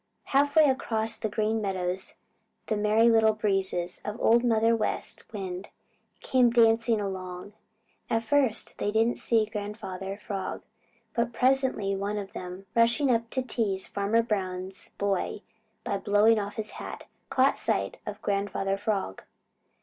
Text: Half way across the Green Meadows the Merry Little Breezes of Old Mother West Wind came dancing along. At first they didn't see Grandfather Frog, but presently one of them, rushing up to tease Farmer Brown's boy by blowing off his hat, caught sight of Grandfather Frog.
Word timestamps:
Half 0.23 0.55
way 0.55 0.63
across 0.67 1.19
the 1.19 1.29
Green 1.29 1.61
Meadows 1.61 2.15
the 2.65 2.75
Merry 2.75 3.07
Little 3.07 3.33
Breezes 3.33 4.01
of 4.03 4.19
Old 4.19 4.43
Mother 4.43 4.75
West 4.75 5.31
Wind 5.31 5.69
came 6.21 6.49
dancing 6.49 6.99
along. 6.99 7.53
At 8.09 8.23
first 8.23 8.79
they 8.79 8.89
didn't 8.89 9.19
see 9.19 9.45
Grandfather 9.45 10.17
Frog, 10.17 10.63
but 11.13 11.33
presently 11.33 11.95
one 11.95 12.17
of 12.17 12.33
them, 12.33 12.65
rushing 12.75 13.11
up 13.11 13.29
to 13.29 13.43
tease 13.43 13.85
Farmer 13.85 14.23
Brown's 14.23 14.89
boy 14.97 15.43
by 15.83 15.99
blowing 15.99 16.39
off 16.39 16.55
his 16.55 16.71
hat, 16.71 17.03
caught 17.29 17.59
sight 17.59 17.97
of 18.03 18.23
Grandfather 18.23 18.77
Frog. 18.79 19.21